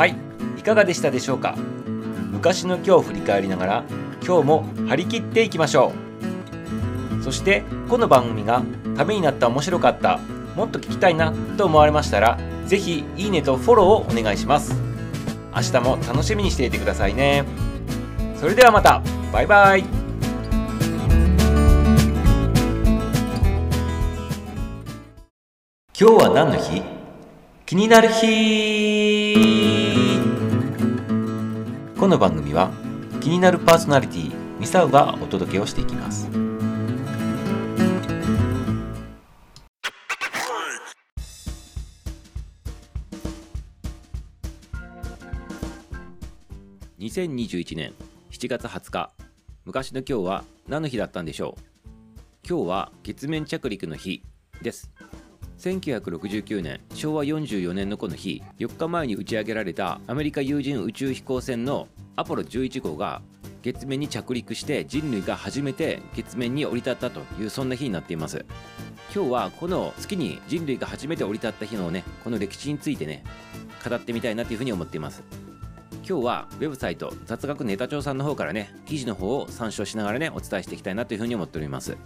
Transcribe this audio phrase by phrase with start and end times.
[0.00, 0.16] はい。
[0.56, 1.56] いかがでしたでしょうか？
[2.32, 3.84] 昔の今日を振り返りながら
[4.26, 5.92] 今日も張り切っていきましょ
[7.20, 7.22] う。
[7.22, 8.62] そしてこの番組が
[8.96, 10.18] ためになった面白かった
[10.56, 14.74] もっと聞きたいなと思われましたら是非いいねとフォローをお願いします。
[15.54, 17.44] 明日も楽しみにしていてくださいね。
[18.36, 19.02] それではまた。
[19.30, 19.80] バイバイ。
[19.80, 19.90] 今
[25.92, 26.82] 日は何の日？
[27.66, 29.59] 気になる日。
[32.00, 32.70] この番組は
[33.20, 36.30] 気になるパーソナリティミサウがお届けをしていきます。
[46.98, 47.92] 2021年
[48.30, 49.10] 7月20日。
[49.66, 52.48] 昔の今日は何の日だったんでしょう？
[52.48, 54.22] 今日は月面着陸の日
[54.62, 54.90] です。
[55.60, 63.20] 1969年昭和44年のこの日4日前に打ち上げられたアメリカ有人宇宙飛行船のアポロ11号が
[63.62, 68.46] 月面に着陸して人類が初めて月面に降り立ったというそんな日になっています。
[69.14, 73.22] 今日はこの月に人類が初めて降り立った日のねこの歴史についてね
[73.86, 75.22] 語ってみたいなというふうに思っています。
[76.08, 81.98] 今日はウェブサイト雑学ネタ帳さんの方からね記事の方を参照しながらねお伝えしていきたいなというふうに思っております。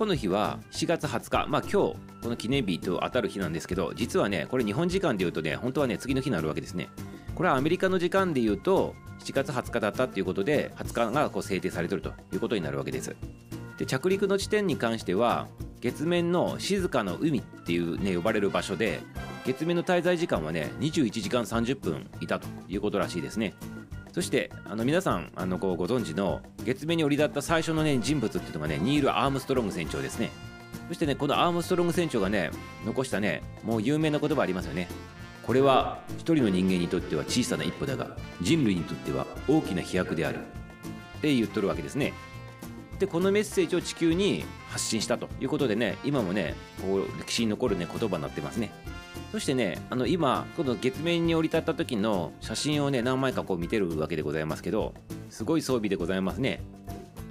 [0.00, 1.46] この日は4月20日。
[1.46, 6.88] まあ今日この記念日と当たる日なんですけど実はねこれ日本時間で言うとね本当はね次の日になるわけですね。
[7.34, 13.14] これはアメリカの時間で言うと7月20日だったっていうことで20日がこう制定されてるということになるわけです。
[13.76, 15.48] で着陸の地点に関しては
[15.82, 19.00] 月面の静かの海っていうね呼ばれる場所で
[19.44, 23.52] 月面の滞在時間はね21時間30分いたということらしいですね。
[24.12, 30.30] そしてあの皆さんあのこうご存知の月面に降り立った最初の、ね、人物っていうのがねニール・アームストロング船長ですね。
[30.88, 32.50] そしてねこのアームストロング船長がね
[32.84, 34.88] 残したねもう有名な言葉ありますよね。
[35.44, 40.38] これは一人の人間にとっては小さな一歩だが人類にとっては大きな飛躍である。
[41.18, 42.12] って言っとるわけですね。
[42.98, 48.72] でこのメッセージを地球に発信したということでね今もねこう歴史に残るね言葉になってますね。
[49.32, 54.94] そしてねあの今この月面に降り立った時の写真をね何枚かこう見てるわけでございますけど
[55.30, 56.62] すごい装備でございますね。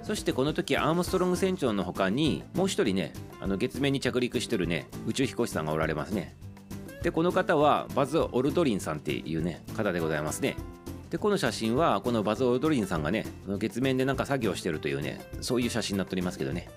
[0.02, 6.34] そしてこの時アームストロング船長の他にもう一人ねあの月面に着陸してるね宇宙飛行士さんがおられますね。
[7.02, 10.56] でこの方はバズ・オルドリンさんっていうね方でございますね。
[11.10, 16.68] でこの写真はこのバズ・オルドリンさんがね月面でなんか作業してるというねそういう写真になっておりますけどね。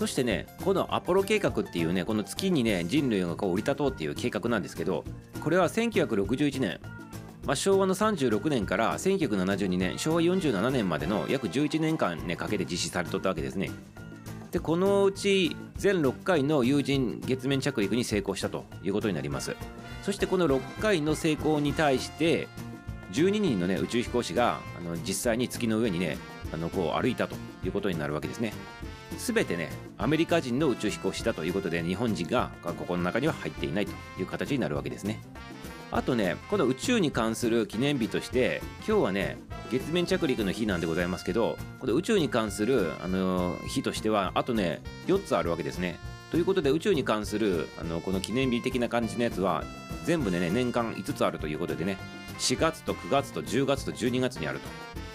[0.00, 5.04] そしてねこのアポロ計画っていうねこの月にね人類がこう降り立とうっていう計画なんですけど
[5.42, 6.80] これは1961年、
[7.44, 13.70] まあ、昭和の36年から1972年昭和47年までの約11年間ねかけて実施されとったわけですね。
[14.52, 19.54] でこのうち全6回の有人月面着陸に成功したということになります。
[20.02, 22.48] そしてこの6回の成功に対して
[23.12, 26.16] 12人の、ね、宇宙飛行士があの実際に月の上にね
[26.54, 28.54] あのこう歩いたということになるわけですね。
[29.26, 35.20] 全てねアメリカ人の宇宙飛行士だということで日本人がここの中には入っていないという形になるわけですね。
[35.92, 39.38] あとねこの宇宙に関する記念日として今日はね
[39.70, 45.98] 月面着陸の日なんでございますけどこの宇宙に関する、あの日としてはあとね4つあるわけですね。
[46.30, 49.64] ということで宇宙に関するあのこの記念日的な感じのやつは
[50.04, 51.98] 全部でね年間5つあるということでね
[52.38, 54.68] 4月と9月と10月と12月にあると。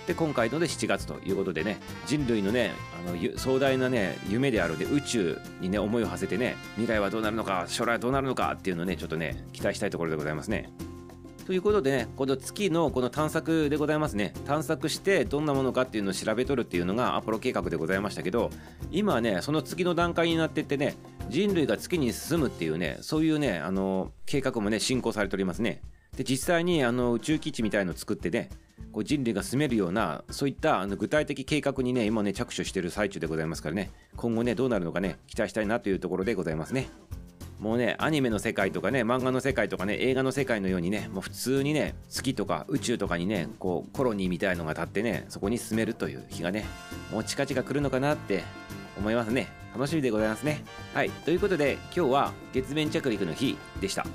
[0.08, 2.74] で今回ので7月ということでね人類のね
[3.08, 10.70] あの壮大なね夢であるで宇宙にね思いを馳せてね未来はどうなるのか将来はどうなるのかっていうのをねちょっとね期待したいところでございますね。
[11.46, 18.50] ということでねこの月のこの探索でございますね探索してどんなものかっていうのを調べとるっていうのがアポロ計画でございましたけど
[18.90, 20.96] 今はねその次の段階になってってね
[21.30, 25.82] 人類が月に進むっていうねそういうねあの計画もね進行されておりますね
[26.18, 28.50] で実際にあの宇宙基地みたいのを作ってね
[28.92, 33.92] こう人類が住めるようなそういったあの具体的計画にね今ね着手してる最中でございますからね。
[34.16, 36.90] 今後ねどうなるのかね期待したいなというところでございますね。
[37.60, 46.66] もうねアニメの世界とかね漫画の世界とかね映画の世界のようにねもう普通にね月とか宇宙とかにねこうコロニーみたいのが立ってねそこに住めるという日がね
[47.12, 48.44] もう近々来るのかなって
[48.98, 49.48] 思いますね。
[49.74, 50.64] 楽しみでございますね。
[50.94, 51.10] はい。
[51.10, 54.06] ということで今日は月面着陸の日でした。